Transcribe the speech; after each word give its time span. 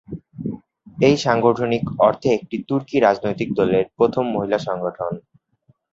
এটি 0.97 1.17
সাংগঠনিক 1.17 1.83
অর্থে 1.99 2.27
একটি 2.33 2.55
তুর্কি 2.69 2.95
রাজনৈতিক 2.99 3.49
দলের 3.59 3.85
প্রথম 3.97 4.23
মহিলা 4.35 4.59
সংগঠন। 4.67 5.11